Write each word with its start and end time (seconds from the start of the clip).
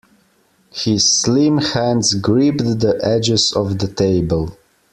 His 0.73 1.13
slim 1.13 1.59
hands 1.59 2.15
gripped 2.15 2.79
the 2.79 2.97
edges 3.03 3.53
of 3.53 3.77
the 3.77 3.87
table. 3.87 4.57